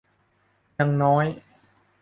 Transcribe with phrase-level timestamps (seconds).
[0.77, 1.25] ยังน้อย